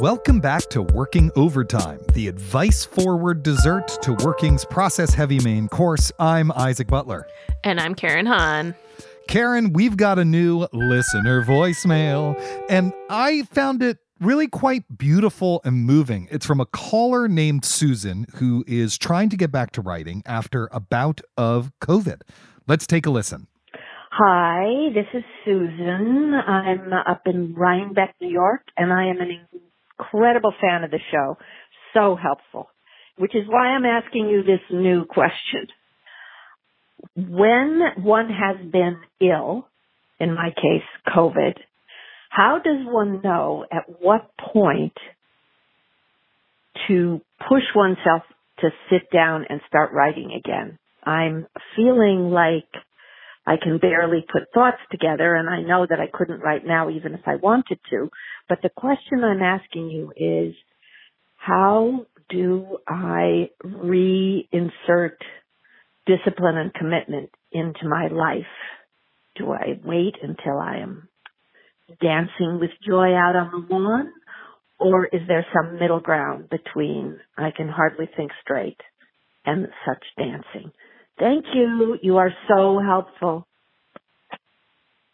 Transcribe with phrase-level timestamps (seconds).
[0.00, 6.12] Welcome back to Working Overtime, the advice forward dessert to working's process heavy main course.
[6.20, 7.26] I'm Isaac Butler.
[7.64, 8.76] And I'm Karen Han.
[9.26, 15.84] Karen, we've got a new listener voicemail, and I found it really quite beautiful and
[15.84, 16.28] moving.
[16.30, 20.68] It's from a caller named Susan who is trying to get back to writing after
[20.70, 22.20] a bout of COVID.
[22.68, 23.48] Let's take a listen.
[24.12, 26.34] Hi, this is Susan.
[26.34, 29.40] I'm up in Rhinebeck, New York, and I am an
[29.98, 31.36] incredible fan of the show.
[31.94, 32.68] So helpful.
[33.16, 35.66] Which is why I'm asking you this new question.
[37.16, 39.66] When one has been ill,
[40.20, 41.54] in my case, COVID,
[42.30, 44.96] how does one know at what point
[46.86, 48.22] to push oneself
[48.60, 50.78] to sit down and start writing again?
[51.04, 52.68] I'm feeling like
[53.48, 57.14] I can barely put thoughts together and I know that I couldn't right now even
[57.14, 58.10] if I wanted to.
[58.46, 60.54] But the question I'm asking you is,
[61.36, 65.16] how do I reinsert
[66.06, 68.44] discipline and commitment into my life?
[69.36, 71.08] Do I wait until I am
[72.02, 74.12] dancing with joy out on the lawn?
[74.78, 78.80] Or is there some middle ground between I can hardly think straight
[79.46, 80.70] and such dancing?
[81.20, 81.98] Thank you.
[82.02, 83.47] You are so helpful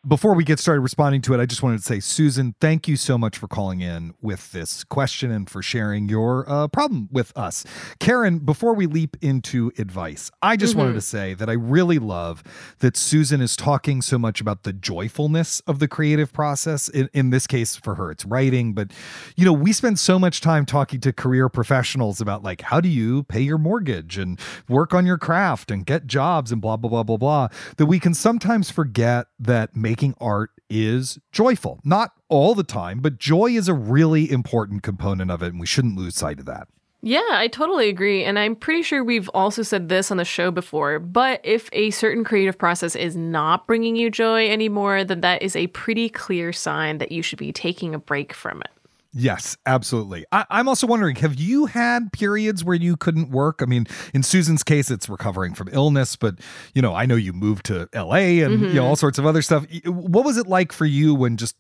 [0.07, 2.97] before we get started responding to it, I just wanted to say, Susan, thank you
[2.97, 7.33] so much for calling in with this question and for sharing your uh, problem with
[7.37, 7.65] us.
[8.01, 10.81] Karen, before we leap into advice, I just mm-hmm.
[10.81, 12.43] wanted to say that I really love
[12.81, 16.89] that Susan is talking so much about the joyfulness of the creative process.
[16.89, 18.75] In, in this case, for her, it's writing.
[18.75, 18.93] But,
[19.37, 22.91] you know, we spend so much time talking to career professionals about, like, how do
[22.91, 24.39] you pay your mortgage and
[24.69, 27.49] work on your craft and get jobs and blah, blah, blah, blah, blah,
[27.79, 31.79] that we can sometimes forget that maybe making art is joyful.
[31.85, 35.67] Not all the time, but joy is a really important component of it, and we
[35.67, 36.67] shouldn't lose sight of that.
[37.01, 38.25] Yeah, I totally agree.
[38.25, 40.99] And I'm pretty sure we've also said this on the show before.
[40.99, 45.55] But if a certain creative process is not bringing you joy anymore, then that is
[45.55, 48.74] a pretty clear sign that you should be taking a break from it.
[49.17, 50.25] Yes, absolutely.
[50.33, 53.61] I, am also wondering have you had periods where you couldn't work?
[53.63, 56.41] I mean, in Susan's case, it's recovering from illness, but
[56.75, 58.65] you know, I know you moved to LA and mm-hmm.
[58.65, 58.85] you know mm-hmm.
[58.89, 59.67] all sorts of other stuff.
[59.87, 61.55] What was it like for you when just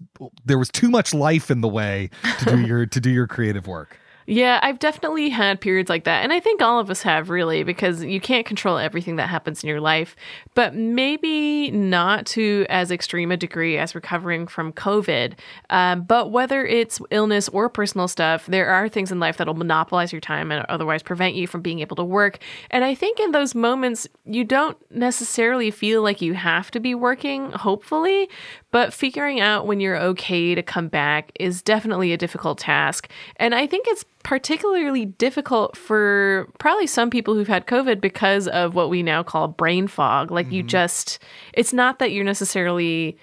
[0.44, 2.10] there was too much life in the way
[2.40, 3.98] to do your to do your creative work?
[4.26, 6.22] Yeah, I've definitely had periods like that.
[6.22, 9.62] And I think all of us have really because you can't control everything that happens
[9.62, 10.16] in your life,
[10.54, 15.34] but maybe not to as extreme a degree as recovering from COVID.
[15.68, 20.12] Um, but whether it's illness or personal stuff, there are things in life that'll monopolize
[20.12, 22.38] your time and otherwise prevent you from being able to work.
[22.70, 26.94] And I think in those moments, you don't necessarily feel like you have to be
[26.94, 28.28] working, hopefully,
[28.74, 33.08] but figuring out when you're okay to come back is definitely a difficult task.
[33.36, 38.74] And I think it's particularly difficult for probably some people who've had COVID because of
[38.74, 40.32] what we now call brain fog.
[40.32, 40.56] Like mm-hmm.
[40.56, 41.20] you just,
[41.52, 43.16] it's not that you're necessarily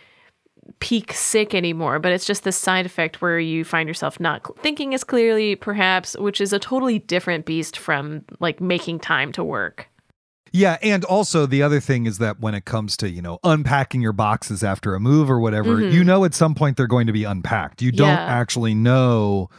[0.79, 4.93] peak sick anymore, but it's just this side effect where you find yourself not thinking
[4.93, 9.90] as clearly, perhaps, which is a totally different beast from like making time to work.
[10.53, 14.01] Yeah, and also the other thing is that when it comes to, you know, unpacking
[14.01, 15.95] your boxes after a move or whatever, mm-hmm.
[15.95, 17.81] you know at some point they're going to be unpacked.
[17.81, 18.25] You don't yeah.
[18.25, 19.49] actually know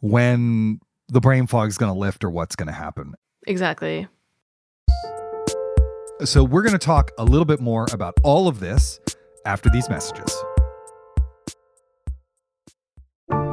[0.00, 3.14] when the brain fog is going to lift or what's going to happen.
[3.46, 4.06] Exactly.
[6.24, 9.00] So we're going to talk a little bit more about all of this
[9.44, 10.32] after these messages.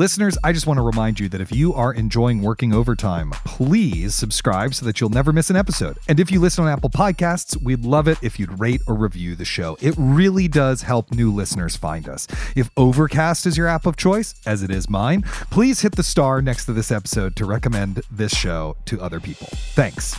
[0.00, 4.14] Listeners, I just want to remind you that if you are enjoying working overtime, please
[4.14, 5.98] subscribe so that you'll never miss an episode.
[6.08, 9.36] And if you listen on Apple Podcasts, we'd love it if you'd rate or review
[9.36, 9.76] the show.
[9.78, 12.26] It really does help new listeners find us.
[12.56, 15.20] If Overcast is your app of choice, as it is mine,
[15.50, 19.48] please hit the star next to this episode to recommend this show to other people.
[19.50, 20.18] Thanks.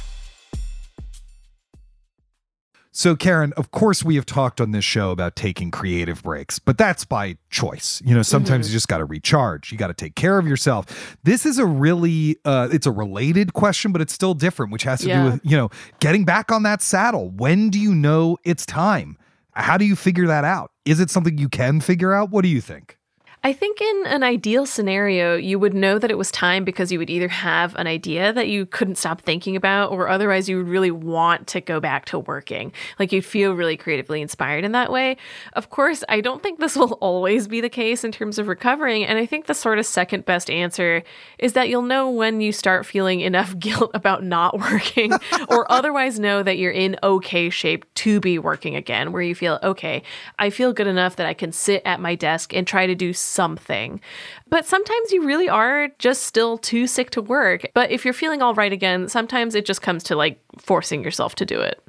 [2.93, 6.77] So, Karen, of course, we have talked on this show about taking creative breaks, but
[6.77, 8.01] that's by choice.
[8.03, 8.71] You know, sometimes mm-hmm.
[8.71, 9.71] you just got to recharge.
[9.71, 11.17] You got to take care of yourself.
[11.23, 14.99] This is a really, uh, it's a related question, but it's still different, which has
[15.01, 15.23] to yeah.
[15.23, 15.69] do with, you know,
[16.01, 17.29] getting back on that saddle.
[17.29, 19.17] When do you know it's time?
[19.53, 20.71] How do you figure that out?
[20.83, 22.29] Is it something you can figure out?
[22.29, 22.97] What do you think?
[23.43, 26.99] I think in an ideal scenario, you would know that it was time because you
[26.99, 30.67] would either have an idea that you couldn't stop thinking about, or otherwise you would
[30.67, 32.71] really want to go back to working.
[32.99, 35.17] Like you'd feel really creatively inspired in that way.
[35.53, 39.05] Of course, I don't think this will always be the case in terms of recovering.
[39.05, 41.01] And I think the sort of second best answer
[41.39, 45.13] is that you'll know when you start feeling enough guilt about not working,
[45.49, 49.57] or otherwise know that you're in okay shape to be working again, where you feel,
[49.63, 50.03] okay,
[50.37, 53.13] I feel good enough that I can sit at my desk and try to do
[53.31, 54.01] something.
[54.50, 57.66] But sometimes you really are just still too sick to work.
[57.74, 61.36] But if you're feeling all right again, sometimes it just comes to like forcing yourself
[61.36, 61.81] to do it.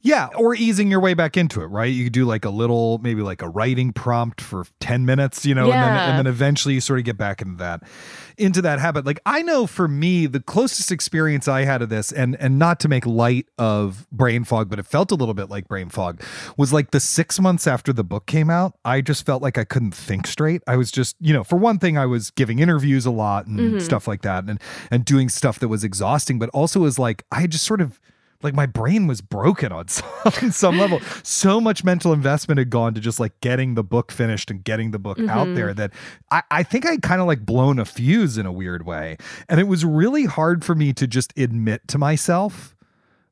[0.00, 1.92] Yeah, or easing your way back into it, right?
[1.92, 5.54] You could do like a little, maybe like a writing prompt for 10 minutes, you
[5.54, 5.74] know, yeah.
[5.74, 7.82] and, then, and then eventually you sort of get back into that
[8.38, 9.04] into that habit.
[9.04, 12.80] Like I know for me, the closest experience I had of this, and and not
[12.80, 16.22] to make light of brain fog, but it felt a little bit like brain fog,
[16.56, 18.74] was like the six months after the book came out.
[18.84, 20.62] I just felt like I couldn't think straight.
[20.66, 23.58] I was just, you know, for one thing, I was giving interviews a lot and
[23.58, 23.78] mm-hmm.
[23.80, 24.60] stuff like that, and
[24.90, 28.00] and doing stuff that was exhausting, but also was like I just sort of
[28.42, 31.00] like my brain was broken on some, some level.
[31.22, 34.92] So much mental investment had gone to just like getting the book finished and getting
[34.92, 35.30] the book mm-hmm.
[35.30, 35.92] out there that
[36.30, 39.16] I, I think I kind of like blown a fuse in a weird way.
[39.48, 42.74] And it was really hard for me to just admit to myself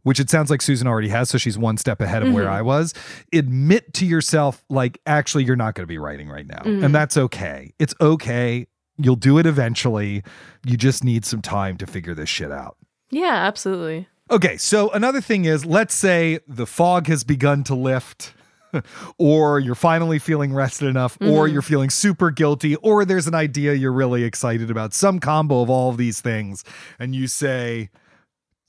[0.03, 1.29] which it sounds like Susan already has.
[1.31, 2.37] So she's one step ahead of mm-hmm.
[2.37, 2.95] where I was.
[3.33, 6.61] Admit to yourself, like, actually, you're not going to be writing right now.
[6.61, 6.85] Mm-hmm.
[6.85, 7.73] And that's okay.
[7.81, 8.69] It's okay.
[8.99, 10.23] You'll do it eventually.
[10.65, 12.77] You just need some time to figure this shit out.
[13.11, 14.07] Yeah, absolutely.
[14.31, 18.33] Okay, so another thing is let's say the fog has begun to lift.
[19.19, 21.33] or you're finally feeling rested enough, mm-hmm.
[21.33, 25.63] or you're feeling super guilty, or there's an idea you're really excited about, some combo
[25.63, 26.65] of all of these things,
[26.99, 27.89] and you say,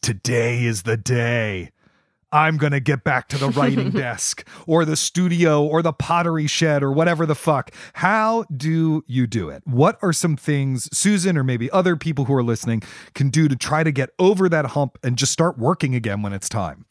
[0.01, 1.71] Today is the day.
[2.31, 6.47] I'm going to get back to the writing desk or the studio or the pottery
[6.47, 7.71] shed or whatever the fuck.
[7.93, 9.63] How do you do it?
[9.65, 12.83] What are some things Susan or maybe other people who are listening
[13.13, 16.33] can do to try to get over that hump and just start working again when
[16.33, 16.85] it's time?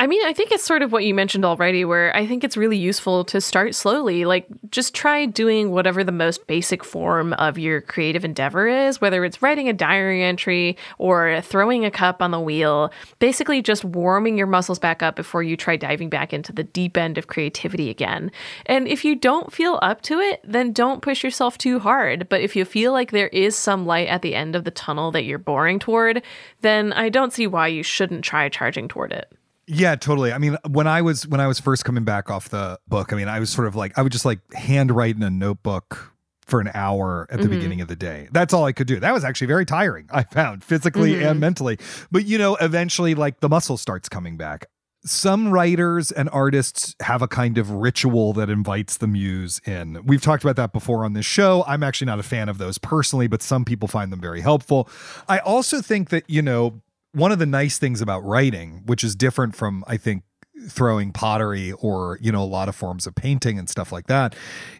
[0.00, 2.56] I mean, I think it's sort of what you mentioned already, where I think it's
[2.56, 4.24] really useful to start slowly.
[4.24, 9.24] Like, just try doing whatever the most basic form of your creative endeavor is, whether
[9.24, 12.92] it's writing a diary entry or throwing a cup on the wheel.
[13.18, 16.96] Basically, just warming your muscles back up before you try diving back into the deep
[16.96, 18.30] end of creativity again.
[18.66, 22.28] And if you don't feel up to it, then don't push yourself too hard.
[22.28, 25.10] But if you feel like there is some light at the end of the tunnel
[25.10, 26.22] that you're boring toward,
[26.60, 29.32] then I don't see why you shouldn't try charging toward it.
[29.70, 30.32] Yeah, totally.
[30.32, 33.16] I mean, when I was when I was first coming back off the book, I
[33.16, 36.14] mean, I was sort of like I would just like handwrite in a notebook
[36.46, 37.52] for an hour at the mm-hmm.
[37.52, 38.28] beginning of the day.
[38.32, 38.98] That's all I could do.
[38.98, 41.26] That was actually very tiring, I found, physically mm-hmm.
[41.26, 41.78] and mentally.
[42.10, 44.66] But you know, eventually like the muscle starts coming back.
[45.04, 50.02] Some writers and artists have a kind of ritual that invites the muse in.
[50.04, 51.62] We've talked about that before on this show.
[51.66, 54.88] I'm actually not a fan of those personally, but some people find them very helpful.
[55.28, 59.14] I also think that, you know, one of the nice things about writing, which is
[59.14, 60.22] different from, I think,
[60.66, 64.34] throwing pottery or you know a lot of forms of painting and stuff like that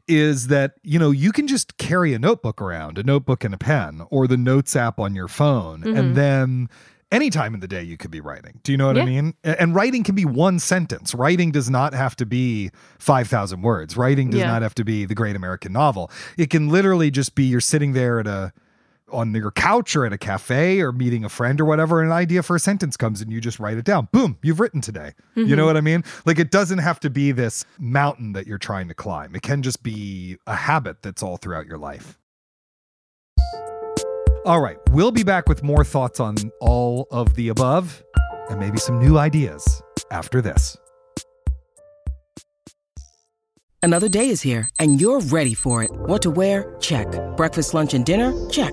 [0.07, 3.59] is that you know you can just carry a notebook around a notebook and a
[3.59, 5.97] pen or the notes app on your phone mm-hmm.
[5.97, 6.69] and then
[7.11, 9.03] any time in the day you could be writing do you know what yeah.
[9.03, 13.63] i mean and writing can be one sentence writing does not have to be 5000
[13.63, 14.47] words writing does yeah.
[14.47, 17.93] not have to be the great american novel it can literally just be you're sitting
[17.93, 18.53] there at a
[19.11, 22.43] on your couch or at a cafe or meeting a friend or whatever, an idea
[22.43, 24.09] for a sentence comes and you just write it down.
[24.13, 25.15] Boom, you've written today.
[25.37, 25.49] Mm-hmm.
[25.49, 25.67] You know mm-hmm.
[25.67, 26.05] what I mean?
[26.27, 29.63] Like it doesn't have to be this mountain that you're trying to climb, it can
[29.63, 32.19] just be a habit that's all throughout your life.
[34.45, 38.03] All right, we'll be back with more thoughts on all of the above
[38.49, 40.77] and maybe some new ideas after this.
[43.83, 45.91] Another day is here and you're ready for it.
[45.91, 46.77] What to wear?
[46.81, 47.07] Check.
[47.37, 48.33] Breakfast, lunch, and dinner?
[48.49, 48.73] Check.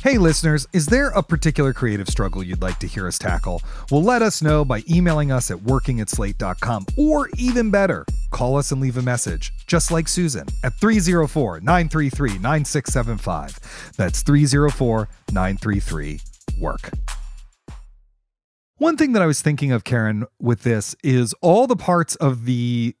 [0.00, 3.60] Hey, listeners, is there a particular creative struggle you'd like to hear us tackle?
[3.90, 6.08] Well, let us know by emailing us at working at
[6.96, 12.38] or even better, call us and leave a message, just like Susan, at 304 933
[12.38, 13.92] 9675.
[13.96, 16.20] That's 304 933
[16.60, 16.90] work.
[18.76, 22.44] One thing that I was thinking of, Karen, with this is all the parts of
[22.44, 22.94] the,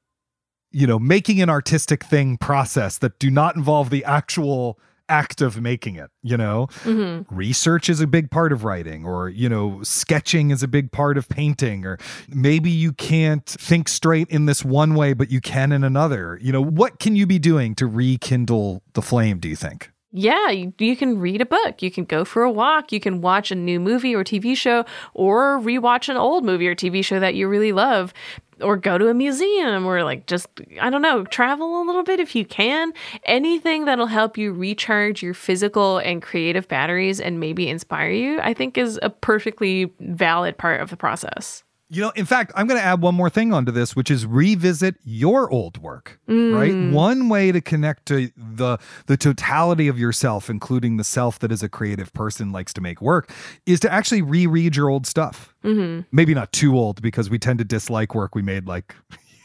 [0.72, 5.60] you know, making an artistic thing process that do not involve the actual act of
[5.60, 6.68] making it you know?
[6.84, 7.34] Mm-hmm.
[7.34, 11.16] research is a big part of writing or you know sketching is a big part
[11.16, 11.98] of painting or
[12.28, 16.38] maybe you can't think straight in this one way but you can in another.
[16.40, 19.90] You know what can you be doing to rekindle the flame do you think?
[20.10, 23.20] Yeah, you, you, can read a book, you can go for a walk, you can
[23.20, 27.20] watch a new movie or TV show, or rewatch an old movie or TV show
[27.20, 28.14] that you really love,
[28.60, 30.48] or go to a museum, or like just,
[30.80, 32.92] I don't know, travel a little bit if you can.
[33.24, 38.54] Anything that'll help you recharge your physical and creative batteries and maybe inspire you, I
[38.54, 41.62] think is a perfectly valid part of the process.
[41.90, 44.26] You know, in fact, I'm going to add one more thing onto this, which is
[44.26, 46.20] revisit your old work.
[46.28, 46.54] Mm.
[46.54, 51.50] Right, one way to connect to the the totality of yourself, including the self that
[51.50, 53.32] is a creative person likes to make work,
[53.64, 55.54] is to actually reread your old stuff.
[55.64, 56.02] Mm-hmm.
[56.12, 58.94] Maybe not too old because we tend to dislike work we made like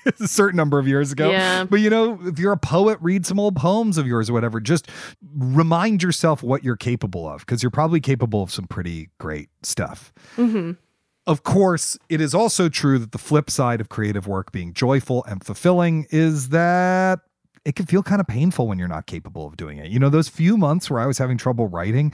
[0.19, 1.31] a certain number of years ago.
[1.31, 1.63] Yeah.
[1.63, 4.59] But you know, if you're a poet, read some old poems of yours or whatever.
[4.59, 4.89] Just
[5.35, 10.13] remind yourself what you're capable of because you're probably capable of some pretty great stuff.
[10.35, 10.71] Mm-hmm.
[11.25, 15.23] Of course, it is also true that the flip side of creative work being joyful
[15.25, 17.21] and fulfilling is that
[17.65, 19.89] it can feel kind of painful when you're not capable of doing it.
[19.89, 22.11] You know, those few months where I was having trouble writing,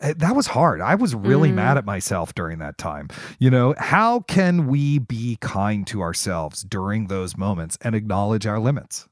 [0.00, 0.82] eh, that was hard.
[0.82, 1.54] I was really mm.
[1.54, 3.08] mad at myself during that time.
[3.38, 8.58] You know, how can we be kind to ourselves during those moments and acknowledge our
[8.58, 9.08] limits?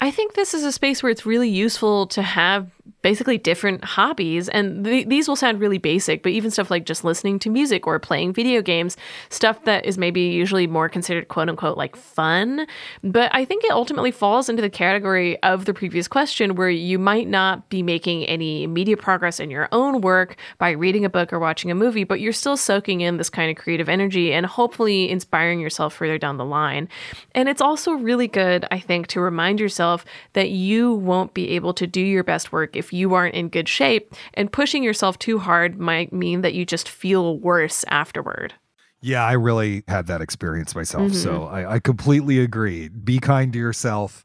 [0.00, 2.70] I think this is a space where it's really useful to have
[3.02, 4.48] basically different hobbies.
[4.48, 7.86] And th- these will sound really basic, but even stuff like just listening to music
[7.86, 8.96] or playing video games,
[9.30, 12.66] stuff that is maybe usually more considered quote unquote like fun.
[13.04, 16.98] But I think it ultimately falls into the category of the previous question where you
[16.98, 21.32] might not be making any immediate progress in your own work by reading a book
[21.32, 24.46] or watching a movie, but you're still soaking in this kind of creative energy and
[24.46, 26.88] hopefully inspiring yourself further down the line.
[27.34, 29.85] And it's also really good, I think, to remind yourself
[30.32, 33.68] that you won't be able to do your best work if you aren't in good
[33.68, 38.54] shape, and pushing yourself too hard might mean that you just feel worse afterward.
[39.00, 41.12] Yeah, I really had that experience myself.
[41.12, 41.14] Mm-hmm.
[41.14, 42.88] So I, I completely agree.
[42.88, 44.24] Be kind to yourself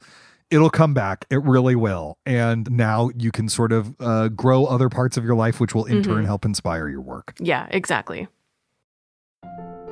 [0.52, 1.26] it'll come back.
[1.30, 2.18] It really will.
[2.26, 5.86] And now you can sort of uh, grow other parts of your life, which will
[5.86, 6.12] in mm-hmm.
[6.12, 7.34] turn help inspire your work.
[7.40, 8.28] Yeah, exactly.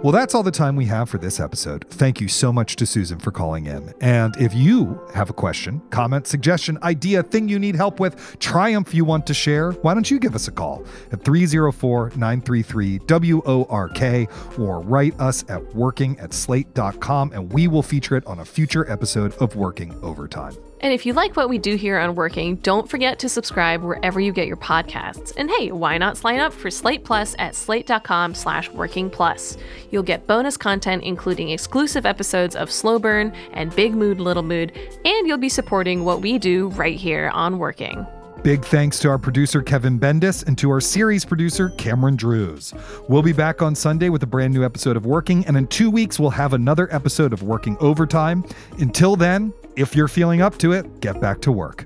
[0.02, 1.86] Well, that's all the time we have for this episode.
[1.90, 3.94] Thank you so much to Susan for calling in.
[4.00, 8.94] And if you have a question, comment, suggestion, idea, thing you need help with, triumph
[8.94, 14.58] you want to share, why don't you give us a call at 304 933 WORK
[14.58, 18.90] or write us at working at slate.com and we will feature it on a future
[18.90, 20.56] episode of Working Overtime.
[20.82, 24.20] And if you like what we do here on Working, don't forget to subscribe wherever
[24.20, 25.34] you get your podcasts.
[25.36, 29.58] And hey, why not sign up for Slate Plus at slate.com slash working plus.
[29.92, 34.72] You'll get bonus content including exclusive episodes of Slow Burn and Big Mood Little Mood,
[35.06, 38.06] and you'll be supporting what we do right here on Working.
[38.44, 42.74] Big thanks to our producer, Kevin Bendis, and to our series producer, Cameron Drews.
[43.10, 45.92] We'll be back on Sunday with a brand new episode of Working, and in two
[45.92, 48.46] weeks, we'll have another episode of Working Overtime.
[48.78, 51.86] Until then, if you're feeling up to it, get back to work.